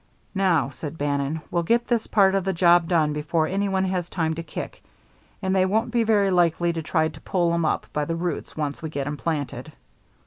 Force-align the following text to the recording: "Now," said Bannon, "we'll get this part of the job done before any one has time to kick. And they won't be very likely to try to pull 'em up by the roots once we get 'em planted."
"Now," 0.33 0.71
said 0.71 0.97
Bannon, 0.97 1.41
"we'll 1.51 1.61
get 1.61 1.85
this 1.87 2.07
part 2.07 2.33
of 2.33 2.43
the 2.43 2.53
job 2.53 2.87
done 2.87 3.13
before 3.13 3.45
any 3.45 3.69
one 3.69 3.85
has 3.85 4.09
time 4.09 4.33
to 4.33 4.41
kick. 4.41 4.81
And 5.43 5.55
they 5.55 5.63
won't 5.63 5.91
be 5.91 6.01
very 6.03 6.31
likely 6.31 6.73
to 6.73 6.81
try 6.81 7.07
to 7.09 7.21
pull 7.21 7.53
'em 7.53 7.65
up 7.65 7.85
by 7.93 8.05
the 8.05 8.15
roots 8.15 8.57
once 8.57 8.81
we 8.81 8.89
get 8.89 9.05
'em 9.05 9.15
planted." 9.17 9.73